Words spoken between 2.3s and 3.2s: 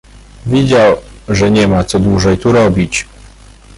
tu robić.